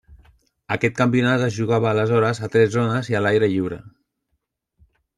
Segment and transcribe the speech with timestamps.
[0.75, 3.83] Aquest campionat es jugava aleshores a tres zones i a l'aire lliure.